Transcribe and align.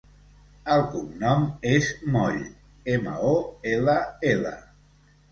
El 0.75 0.83
cognom 0.93 1.43
és 1.71 1.89
Moll: 2.15 2.39
ema, 2.93 3.13
o, 3.33 3.35
ela, 3.73 3.99
ela. 4.31 4.55